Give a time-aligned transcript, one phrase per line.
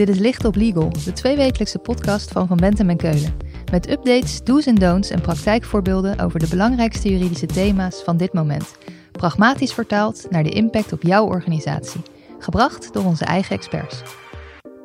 [0.00, 3.36] Dit is Licht op Legal, de tweewekelijkse podcast van Van Bentem en Keulen.
[3.70, 8.76] Met updates, do's en don'ts en praktijkvoorbeelden over de belangrijkste juridische thema's van dit moment.
[9.12, 12.00] Pragmatisch vertaald naar de impact op jouw organisatie.
[12.38, 14.02] Gebracht door onze eigen experts.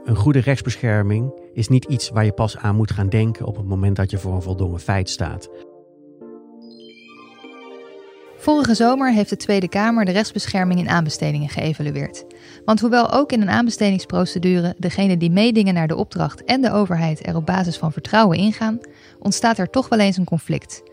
[0.05, 3.65] Een goede rechtsbescherming is niet iets waar je pas aan moet gaan denken op het
[3.65, 5.49] moment dat je voor een voldongen feit staat.
[8.45, 12.25] Vorige zomer heeft de Tweede Kamer de rechtsbescherming in aanbestedingen geëvalueerd.
[12.65, 17.27] Want hoewel ook in een aanbestedingsprocedure degenen die meedingen naar de opdracht en de overheid
[17.27, 18.79] er op basis van vertrouwen ingaan,
[19.19, 20.83] ontstaat er toch wel eens een conflict.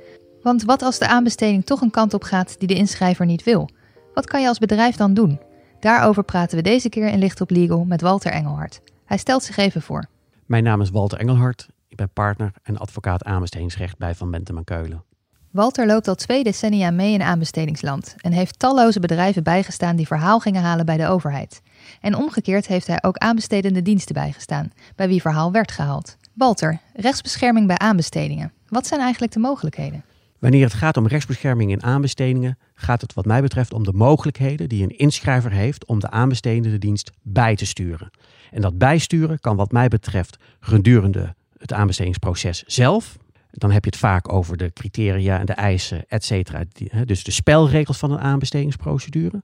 [0.43, 3.69] Want wat als de aanbesteding toch een kant op gaat die de inschrijver niet wil?
[4.15, 5.41] Wat kan je als bedrijf dan doen?
[5.81, 8.81] Daarover praten we deze keer in Licht op Legal met Walter Engelhard.
[9.05, 10.05] Hij stelt zich even voor.
[10.47, 11.69] Mijn naam is Walter Engelhard.
[11.89, 15.12] Ik ben partner en advocaat aanbestedingsrecht bij Van Bentem en Keulen.
[15.53, 20.41] Walter loopt al twee decennia mee in aanbestedingsland en heeft talloze bedrijven bijgestaan die verhaal
[20.41, 21.63] gingen halen bij de overheid.
[22.01, 26.17] En omgekeerd heeft hij ook aanbestedende diensten bijgestaan, bij wie verhaal werd gehaald.
[26.35, 28.53] Walter, rechtsbescherming bij aanbestedingen.
[28.69, 30.05] Wat zijn eigenlijk de mogelijkheden?
[30.39, 34.69] Wanneer het gaat om rechtsbescherming in aanbestedingen, gaat het wat mij betreft om de mogelijkheden
[34.69, 38.11] die een inschrijver heeft om de aanbestedende dienst bij te sturen.
[38.51, 43.17] En dat bijsturen kan wat mij betreft gedurende het aanbestedingsproces zelf,
[43.53, 46.65] dan heb je het vaak over de criteria en de eisen, et cetera.
[47.05, 49.43] Dus de spelregels van een aanbestedingsprocedure.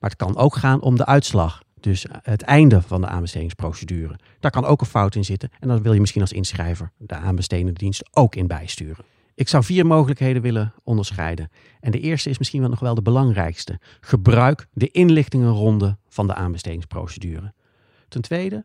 [0.00, 1.62] Maar het kan ook gaan om de uitslag.
[1.80, 4.18] Dus het einde van de aanbestedingsprocedure.
[4.40, 5.50] Daar kan ook een fout in zitten.
[5.60, 9.04] En dan wil je misschien als inschrijver de aanbestedende dienst ook in bijsturen.
[9.34, 11.50] Ik zou vier mogelijkheden willen onderscheiden.
[11.80, 13.80] En de eerste is misschien wel nog wel de belangrijkste.
[14.00, 17.52] Gebruik de inlichtingenronde van de aanbestedingsprocedure.
[18.08, 18.64] Ten tweede,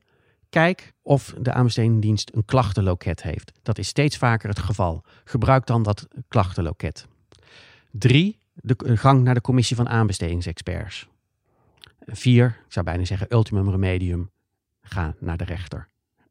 [0.51, 3.51] Kijk of de aanbestedingsdienst een klachtenloket heeft.
[3.61, 5.03] Dat is steeds vaker het geval.
[5.23, 7.07] Gebruik dan dat klachtenloket.
[7.91, 11.07] Drie, de gang naar de commissie van aanbestedingsexperts.
[12.05, 14.31] Vier, ik zou bijna zeggen ultimum remedium,
[14.81, 15.87] ga naar de rechter.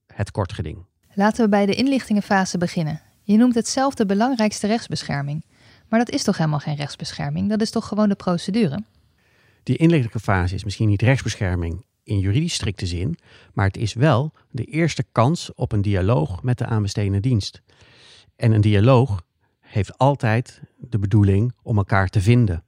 [0.07, 0.85] Het kortgeding.
[1.15, 3.01] Laten we bij de inlichtingenfase beginnen.
[3.23, 5.45] Je noemt het zelf de belangrijkste rechtsbescherming.
[5.89, 7.49] Maar dat is toch helemaal geen rechtsbescherming?
[7.49, 8.85] Dat is toch gewoon de procedure?
[9.63, 13.19] Die inlichtingenfase is misschien niet rechtsbescherming in juridisch strikte zin,
[13.53, 17.63] maar het is wel de eerste kans op een dialoog met de aanbestedende dienst.
[18.37, 19.23] En een dialoog
[19.61, 22.65] heeft altijd de bedoeling om elkaar te vinden.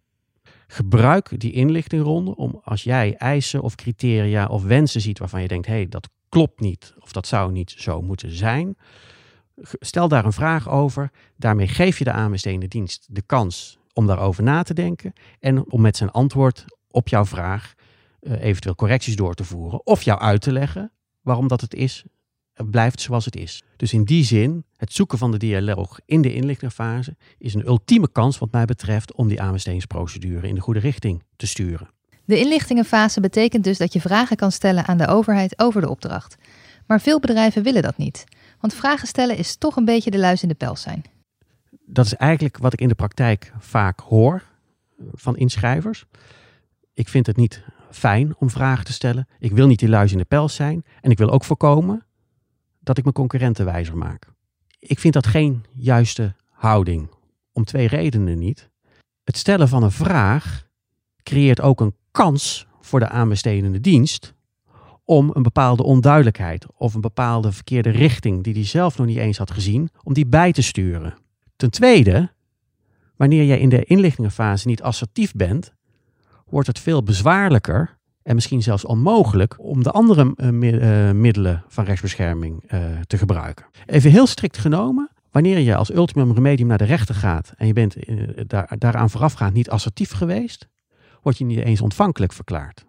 [0.66, 5.66] Gebruik die inlichtingronde om als jij eisen of criteria of wensen ziet waarvan je denkt,
[5.66, 8.76] hé, hey, dat klopt niet of dat zou niet zo moeten zijn.
[9.62, 11.10] Stel daar een vraag over.
[11.37, 15.81] Daarmee geef je de aanbestedende dienst de kans om daarover na te denken en om
[15.81, 17.75] met zijn antwoord op jouw vraag
[18.22, 22.05] uh, eventueel correcties door te voeren of jou uit te leggen waarom dat het is,
[22.71, 23.62] blijft zoals het is.
[23.77, 28.12] Dus in die zin, het zoeken van de dialoog in de inlichtingenfase is een ultieme
[28.12, 31.91] kans wat mij betreft om die aanbestedingsprocedure in de goede richting te sturen.
[32.25, 36.37] De inlichtingenfase betekent dus dat je vragen kan stellen aan de overheid over de opdracht.
[36.87, 38.25] Maar veel bedrijven willen dat niet,
[38.61, 41.05] want vragen stellen is toch een beetje de luis in de pels zijn.
[41.87, 44.43] Dat is eigenlijk wat ik in de praktijk vaak hoor
[45.12, 46.05] van inschrijvers.
[46.94, 49.29] Ik vind het niet fijn om vragen te stellen.
[49.39, 50.85] Ik wil niet die luis in de pels zijn.
[51.01, 52.07] En ik wil ook voorkomen
[52.81, 54.27] dat ik mijn concurrenten wijzer maak.
[54.79, 57.11] Ik vind dat geen juiste houding.
[57.53, 58.71] Om twee redenen niet.
[59.25, 60.69] Het stellen van een vraag
[61.23, 64.35] creëert ook een kans voor de aanbestedende dienst
[65.05, 69.39] om een bepaalde onduidelijkheid of een bepaalde verkeerde richting die hij zelf nog niet eens
[69.39, 71.15] had gezien, om die bij te sturen.
[71.57, 72.33] Ten tweede,
[73.17, 75.75] wanneer jij in de inlichtingenfase niet assertief bent,
[76.53, 82.73] wordt het veel bezwaarlijker en misschien zelfs onmogelijk om de andere uh, middelen van rechtsbescherming
[82.75, 83.67] uh, te gebruiken.
[83.87, 87.73] Even heel strikt genomen, wanneer je als ultimum remedium naar de rechter gaat en je
[87.73, 87.97] bent
[88.47, 90.69] daar, daaraan voorafgaand niet assertief geweest,
[91.23, 92.85] word je niet eens ontvankelijk verklaard.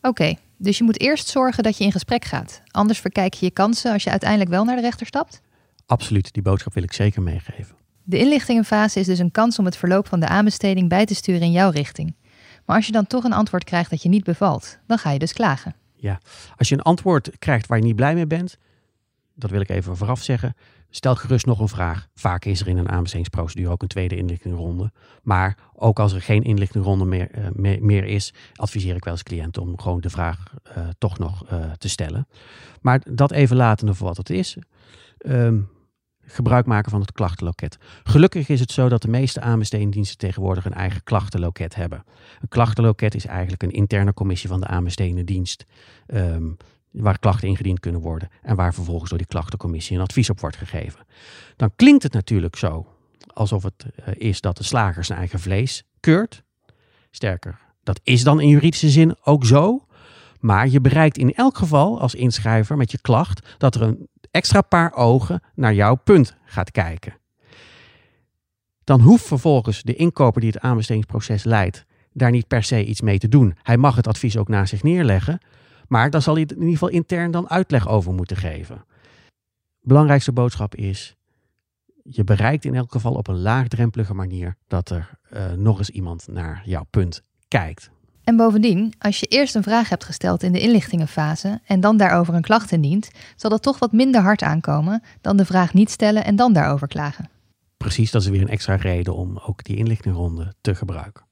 [0.00, 2.62] Oké, dus je moet eerst zorgen dat je in gesprek gaat.
[2.70, 5.40] Anders verkijk je je kansen als je uiteindelijk wel naar de rechter stapt?
[5.86, 7.76] Absoluut, die boodschap wil ik zeker meegeven.
[8.02, 11.42] De inlichtingenfase is dus een kans om het verloop van de aanbesteding bij te sturen
[11.42, 12.14] in jouw richting.
[12.64, 15.18] Maar als je dan toch een antwoord krijgt dat je niet bevalt, dan ga je
[15.18, 15.74] dus klagen.
[15.92, 16.20] Ja,
[16.56, 18.58] als je een antwoord krijgt waar je niet blij mee bent,
[19.34, 20.54] dat wil ik even vooraf zeggen,
[20.90, 22.08] stel gerust nog een vraag.
[22.14, 24.92] Vaak is er in een aanbestedingsprocedure ook een tweede inlichtingronde.
[25.22, 29.62] Maar ook als er geen inlichtingronde meer, uh, meer, is, adviseer ik wel eens cliënten
[29.62, 32.28] om gewoon de vraag uh, toch nog uh, te stellen.
[32.80, 34.56] Maar dat even latende voor wat het is.
[35.26, 35.68] Um,
[36.26, 37.78] gebruik maken van het klachtenloket.
[38.02, 42.04] Gelukkig is het zo dat de meeste aanbestedingsdiensten tegenwoordig een eigen klachtenloket hebben.
[42.40, 45.64] Een klachtenloket is eigenlijk een interne commissie van de aanbestedende dienst.
[46.06, 46.56] Um,
[46.90, 50.56] waar klachten ingediend kunnen worden en waar vervolgens door die klachtencommissie een advies op wordt
[50.56, 51.00] gegeven.
[51.56, 52.86] Dan klinkt het natuurlijk zo
[53.32, 56.42] alsof het uh, is dat de slager zijn eigen vlees keurt.
[57.10, 59.86] Sterker, dat is dan in juridische zin ook zo.
[60.40, 64.60] Maar je bereikt in elk geval als inschrijver met je klacht dat er een extra
[64.60, 67.16] paar ogen naar jouw punt gaat kijken.
[68.84, 73.18] Dan hoeft vervolgens de inkoper die het aanbestedingsproces leidt daar niet per se iets mee
[73.18, 73.56] te doen.
[73.62, 75.38] Hij mag het advies ook naast zich neerleggen,
[75.88, 78.84] maar dan zal hij in ieder geval intern dan uitleg over moeten geven.
[79.80, 81.16] Belangrijkste boodschap is,
[82.02, 86.28] je bereikt in elk geval op een laagdrempelige manier dat er uh, nog eens iemand
[86.28, 87.90] naar jouw punt kijkt.
[88.24, 92.34] En bovendien, als je eerst een vraag hebt gesteld in de inlichtingenfase en dan daarover
[92.34, 96.24] een klacht indient, zal dat toch wat minder hard aankomen dan de vraag niet stellen
[96.24, 97.28] en dan daarover klagen.
[97.76, 101.24] Precies, dat is weer een extra reden om ook die inlichtingronde te gebruiken.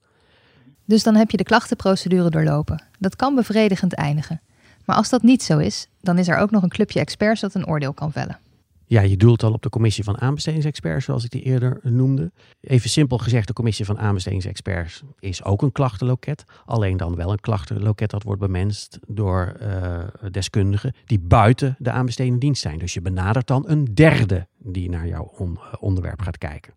[0.85, 2.83] Dus dan heb je de klachtenprocedure doorlopen.
[2.99, 4.41] Dat kan bevredigend eindigen.
[4.85, 7.53] Maar als dat niet zo is, dan is er ook nog een clubje experts dat
[7.53, 8.39] een oordeel kan vellen.
[8.85, 12.31] Ja, je doelt al op de commissie van aanbestedingsexperts, zoals ik die eerder noemde.
[12.61, 16.43] Even simpel gezegd, de commissie van aanbestedingsexperts is ook een klachtenloket.
[16.65, 22.39] Alleen dan wel een klachtenloket dat wordt bemenst door uh, deskundigen die buiten de aanbestedende
[22.39, 22.79] dienst zijn.
[22.79, 25.31] Dus je benadert dan een derde die naar jouw
[25.79, 26.73] onderwerp gaat kijken.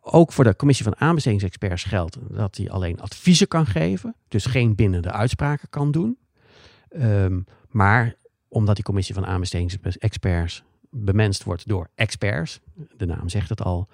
[0.00, 4.74] Ook voor de commissie van aanbestedingsexperts geldt dat hij alleen adviezen kan geven, dus geen
[4.74, 6.18] bindende uitspraken kan doen.
[6.96, 8.14] Um, maar
[8.48, 12.60] omdat die commissie van aanbestedingsexperts bemenst wordt door experts,
[12.96, 13.88] de naam zegt het al,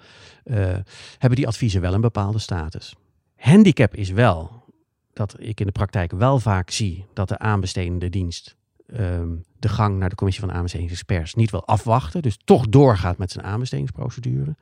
[0.45, 0.75] uh,
[1.17, 2.95] hebben die adviezen wel een bepaalde status.
[3.35, 4.63] Handicap is wel
[5.13, 8.55] dat ik in de praktijk wel vaak zie dat de aanbestedende dienst
[8.93, 13.31] um, de gang naar de commissie van aanbestedingsexperts niet wil afwachten, dus toch doorgaat met
[13.31, 14.55] zijn aanbestedingsprocedure.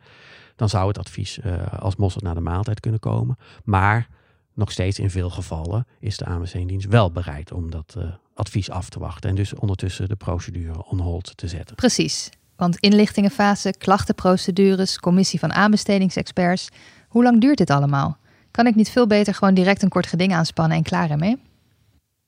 [0.56, 3.38] Dan zou het advies uh, als mosterd naar de maaltijd kunnen komen.
[3.64, 4.08] Maar
[4.54, 8.04] nog steeds in veel gevallen is de aanbestedingsdienst wel bereid om dat uh,
[8.34, 9.30] advies af te wachten.
[9.30, 11.76] En dus ondertussen de procedure on hold te zetten.
[11.76, 12.30] Precies.
[12.56, 16.70] Want inlichtingenfase, klachtenprocedures, commissie van aanbestedingsexperts.
[17.08, 18.18] Hoe lang duurt dit allemaal?
[18.52, 21.38] Kan ik niet veel beter gewoon direct een kort geding aanspannen en klaar ermee?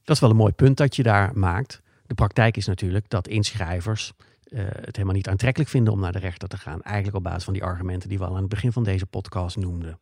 [0.04, 1.82] Dat is wel een mooi punt dat je daar maakt.
[2.06, 4.14] De praktijk is natuurlijk dat inschrijvers
[4.50, 6.82] uh, het helemaal niet aantrekkelijk vinden om naar de rechter te gaan.
[6.82, 9.58] Eigenlijk op basis van die argumenten die we al aan het begin van deze podcast
[9.58, 10.00] noemden.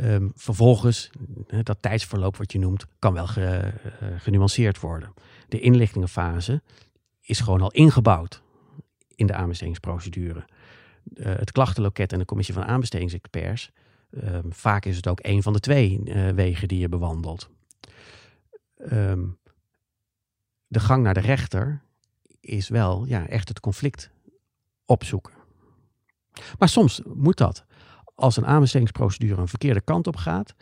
[0.00, 1.10] Um, vervolgens,
[1.62, 3.72] dat tijdsverloop wat je noemt, kan wel ge,
[4.02, 5.14] uh, genuanceerd worden.
[5.48, 6.62] De inlichtingenfase
[7.20, 8.42] is gewoon al ingebouwd
[9.14, 10.44] in de aanbestedingsprocedure.
[11.14, 13.70] Uh, het klachtenloket en de commissie van aanbestedingsexperts,
[14.10, 17.50] um, vaak is het ook een van de twee uh, wegen die je bewandelt.
[18.92, 19.38] Um,
[20.66, 21.82] de gang naar de rechter
[22.40, 24.10] is wel ja, echt het conflict
[24.84, 25.32] opzoeken.
[26.58, 27.64] Maar soms moet dat
[28.14, 30.54] als een aanbestedingsprocedure een verkeerde kant op gaat,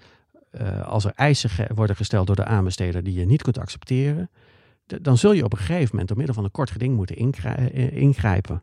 [0.60, 4.30] uh, als er eisen ge worden gesteld door de aanbesteder die je niet kunt accepteren,
[4.86, 7.96] dan zul je op een gegeven moment door middel van een kort geding moeten eh,
[7.96, 8.62] ingrijpen.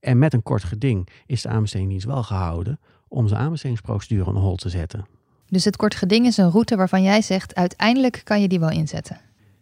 [0.00, 4.60] En met een kort geding is de aanbestedingsdienst wel gehouden om zijn aanbestedingsprocedure on hold
[4.60, 5.06] te zetten.
[5.46, 8.70] Dus het kort geding is een route waarvan jij zegt uiteindelijk kan je die wel
[8.70, 9.20] inzetten.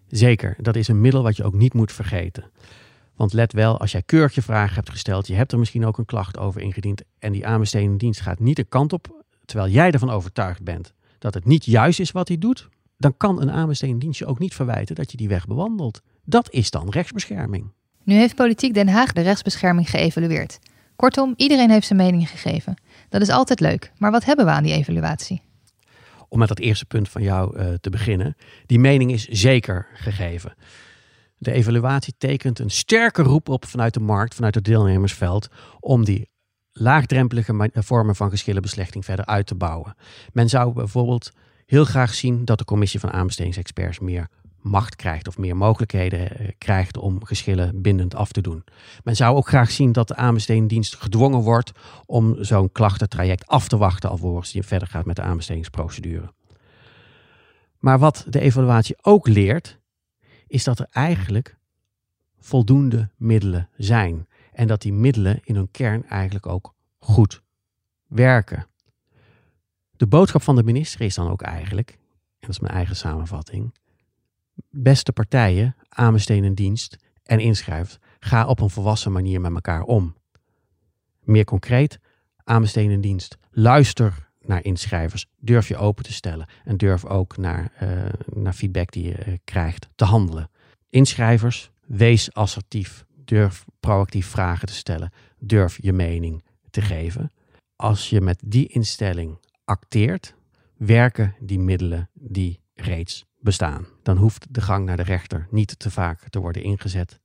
[0.09, 2.45] Zeker, dat is een middel wat je ook niet moet vergeten.
[3.19, 5.99] Want let wel, als jij keurig je vraag hebt gesteld, je hebt er misschien ook
[5.99, 9.91] een klacht over ingediend en die aanbestedende dienst gaat niet de kant op, terwijl jij
[9.91, 14.01] ervan overtuigd bent dat het niet juist is wat hij doet, dan kan een aanbestedende
[14.01, 16.03] dienst je ook niet verwijten dat je die weg bewandelt.
[16.25, 17.73] Dat is dan rechtsbescherming.
[18.05, 20.59] Nu heeft Politiek Den Haag de rechtsbescherming geëvalueerd.
[20.97, 22.75] Kortom, iedereen heeft zijn mening gegeven.
[23.09, 25.43] Dat is altijd leuk, maar wat hebben we aan die evaluatie?
[26.29, 28.37] Om met dat eerste punt van jou uh, te beginnen.
[28.67, 30.55] Die mening is zeker gegeven.
[31.39, 35.49] De evaluatie tekent een sterke roep op vanuit de markt, vanuit het deelnemersveld,
[35.81, 36.29] om die
[36.73, 39.95] laagdrempelige vormen van geschillenbeslechting verder uit te bouwen.
[40.33, 41.33] Men zou bijvoorbeeld
[41.67, 44.29] heel graag zien dat de commissie van aanbestedingsexperts meer
[44.61, 48.65] macht krijgt of meer mogelijkheden eh, krijgt om geschillen bindend af te doen.
[49.05, 51.73] Men zou ook graag zien dat de aanbestedingsdienst gedwongen wordt
[52.07, 56.33] om zo'n klachtentraject af te wachten alvorens die verder gaat met de aanbestedingsprocedure.
[57.79, 59.79] Maar wat de evaluatie ook leert,
[60.49, 61.57] is dat er eigenlijk
[62.39, 64.27] voldoende middelen zijn.
[64.53, 67.43] En dat die middelen in hun kern eigenlijk ook goed
[68.07, 68.67] werken.
[69.97, 71.99] De boodschap van de minister is dan ook eigenlijk, en
[72.41, 73.75] dat is mijn eigen samenvatting,
[74.71, 80.17] beste partijen, aanbesteden dienst en inschrijft, ga op een volwassen manier met elkaar om.
[81.21, 82.01] Meer concreet,
[82.45, 87.89] aanbesteden dienst, luister naar inschrijvers, durf je open te stellen en durf ook naar, uh,
[88.35, 90.51] naar feedback die je uh, krijgt te handelen.
[90.91, 97.33] Inschrijvers, wees assertief, durf proactief vragen te stellen, durf je mening te geven.
[97.77, 100.35] Als je met die instelling acteert,
[100.77, 103.87] werken die middelen die reeds bestaan.
[104.03, 107.21] Dan hoeft de gang naar de rechter niet te vaak te worden ingezet.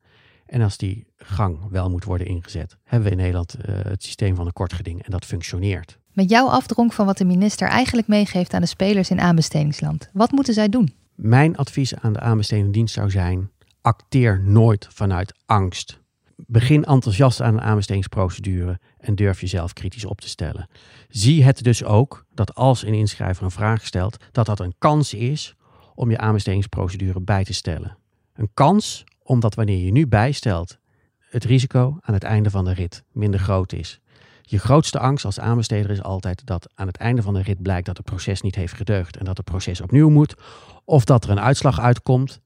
[0.45, 4.35] En als die gang wel moet worden ingezet, hebben we in Nederland uh, het systeem
[4.35, 5.99] van een kort geding en dat functioneert.
[6.13, 10.31] Met jouw afdronk van wat de minister eigenlijk meegeeft aan de spelers in aanbestedingsland, wat
[10.31, 10.93] moeten zij doen?
[11.15, 13.51] Mijn advies aan de aanbestedende dienst zou zijn:
[13.81, 16.01] acteer nooit vanuit angst.
[16.35, 20.67] Begin enthousiast aan een aanbestedingsprocedure en durf jezelf kritisch op te stellen.
[21.09, 25.13] Zie het dus ook dat als een inschrijver een vraag stelt, dat dat een kans
[25.13, 25.55] is
[25.95, 27.97] om je aanbestedingsprocedure bij te stellen.
[28.33, 30.77] Een kans omdat wanneer je nu bijstelt,
[31.17, 34.01] het risico aan het einde van de rit minder groot is.
[34.45, 37.85] Je grootste angst als aanbesteder is altijd dat aan het einde van de rit blijkt
[37.85, 40.35] dat het proces niet heeft gedeugd en dat het proces opnieuw moet,
[40.83, 42.41] of dat er een uitslag uitkomt,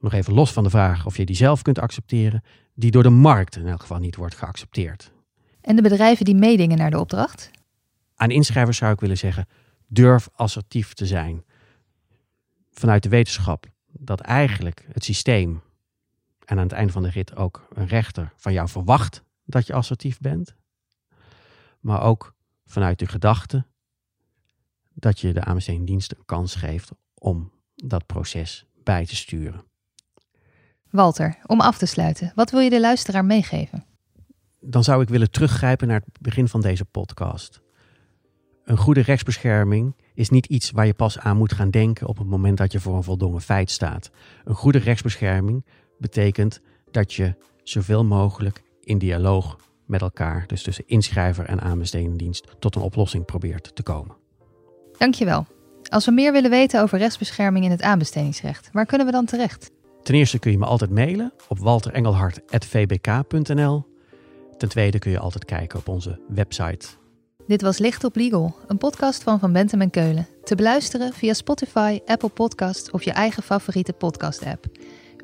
[0.00, 2.42] nog even los van de vraag of je die zelf kunt accepteren,
[2.74, 5.12] die door de markt in elk geval niet wordt geaccepteerd.
[5.60, 7.50] En de bedrijven die meedingen naar de opdracht?
[8.14, 9.46] Aan inschrijvers zou ik willen zeggen:
[9.86, 11.44] durf assertief te zijn.
[12.70, 15.62] Vanuit de wetenschap dat eigenlijk het systeem
[16.44, 19.72] en aan het einde van de rit ook een rechter van jou verwacht dat je
[19.72, 20.54] assertief bent,
[21.86, 23.66] maar ook vanuit de gedachte
[24.94, 29.64] dat je de aanbestedingsdienst een kans geeft om dat proces bij te sturen.
[30.90, 33.84] Walter, om af te sluiten, wat wil je de luisteraar meegeven?
[34.60, 37.62] Dan zou ik willen teruggrijpen naar het begin van deze podcast.
[38.64, 42.26] Een goede rechtsbescherming is niet iets waar je pas aan moet gaan denken op het
[42.26, 44.10] moment dat je voor een voldongen feit staat.
[44.44, 45.66] Een goede rechtsbescherming
[45.98, 52.74] betekent dat je zoveel mogelijk in dialoog met elkaar, dus tussen inschrijver en aanbestedingdienst, tot
[52.74, 54.16] een oplossing probeert te komen.
[54.98, 55.46] Dankjewel.
[55.88, 59.70] Als we meer willen weten over rechtsbescherming in het aanbestedingsrecht, waar kunnen we dan terecht?
[60.02, 63.86] Ten eerste kun je me altijd mailen op walterengelhart.vbk.nl.
[64.56, 66.86] Ten tweede kun je altijd kijken op onze website.
[67.46, 70.26] Dit was Licht op Legal, een podcast van Van Bentem en Keulen.
[70.44, 74.66] Te beluisteren via Spotify, Apple Podcast of je eigen favoriete podcast-app.